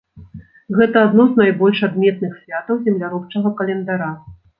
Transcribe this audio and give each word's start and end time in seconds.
Гэта 0.77 0.97
адно 1.07 1.25
з 1.33 1.37
найбольш 1.41 1.81
адметных 1.87 2.31
святаў 2.45 2.79
земляробчага 2.87 3.53
календара. 3.61 4.09